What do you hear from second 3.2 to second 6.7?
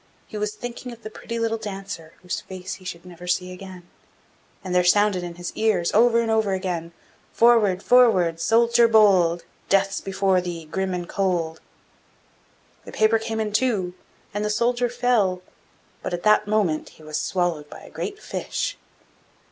see again, and there sounded in his ears, over and over